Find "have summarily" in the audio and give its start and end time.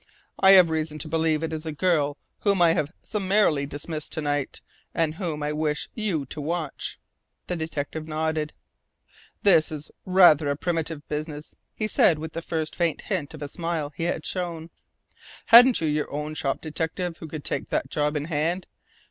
2.73-3.67